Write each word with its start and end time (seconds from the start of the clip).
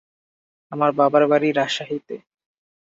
আমার 0.71 0.91
বাবার 0.91 1.23
বাড়ি 1.27 1.49
রাজশাহীতে। 1.51 2.15